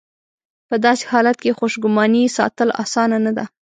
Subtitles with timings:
[0.69, 3.45] په داسې حالت کې خوشګماني ساتل اسانه نه ده.